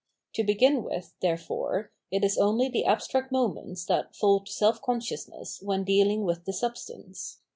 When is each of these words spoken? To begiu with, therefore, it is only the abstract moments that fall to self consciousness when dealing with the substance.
To 0.33 0.43
begiu 0.43 0.79
with, 0.81 1.13
therefore, 1.21 1.91
it 2.09 2.23
is 2.23 2.35
only 2.35 2.69
the 2.69 2.85
abstract 2.85 3.31
moments 3.31 3.85
that 3.85 4.15
fall 4.15 4.39
to 4.43 4.51
self 4.51 4.81
consciousness 4.81 5.61
when 5.61 5.83
dealing 5.83 6.23
with 6.25 6.45
the 6.45 6.53
substance. 6.53 7.37